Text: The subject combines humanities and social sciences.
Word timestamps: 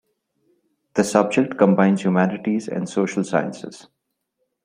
The 0.95 1.03
subject 1.03 1.59
combines 1.59 2.01
humanities 2.03 2.67
and 2.67 2.89
social 2.89 3.23
sciences. 3.23 3.87